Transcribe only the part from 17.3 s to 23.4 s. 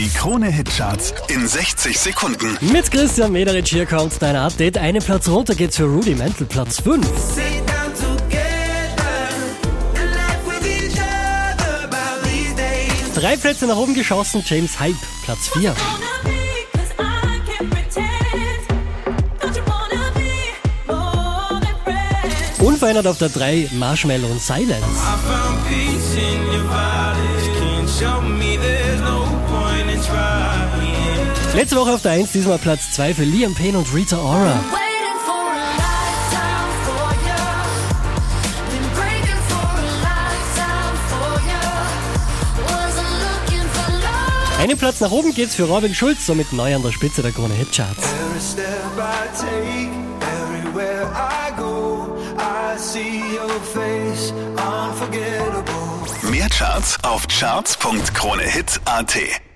can't pretend. Don't you wanna be more than friends? Unverändert auf der